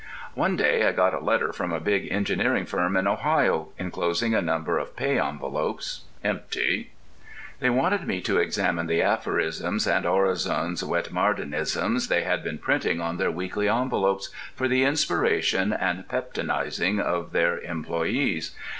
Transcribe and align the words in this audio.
One 0.33 0.55
day 0.55 0.87
I 0.87 0.93
got 0.93 1.13
a 1.13 1.19
letter 1.19 1.53
from 1.53 1.71
a 1.71 1.79
big 1.79 2.07
engineering 2.11 2.65
firm 2.65 2.97
in 2.97 3.07
Ohio, 3.07 3.69
enclosing 3.77 4.33
a 4.33 4.41
number 4.41 4.79
of 4.79 4.95
pay 4.95 5.19
envelopes 5.19 6.05
(empty). 6.23 6.89
They 7.59 7.69
wanted 7.69 8.07
me 8.07 8.19
to 8.21 8.39
examine 8.39 8.87
the 8.87 9.03
aphorisms 9.03 9.85
and 9.85 10.03
orisonswettmardenisms 10.07 12.07
they 12.09 12.23
had 12.23 12.43
been 12.43 12.57
printing 12.57 12.99
on 12.99 13.17
their 13.17 13.29
weekly 13.29 13.69
envelopes, 13.69 14.31
for 14.55 14.67
the 14.67 14.85
inspiration 14.85 15.71
and 15.71 16.07
peptonizing 16.09 16.99
of 16.99 17.31
their 17.31 17.59
employees. 17.59 18.55